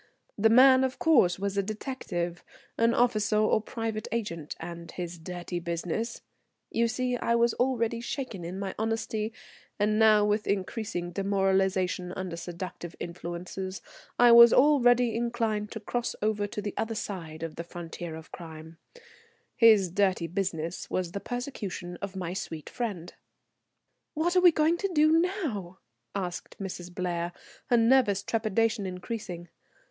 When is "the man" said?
0.35-0.83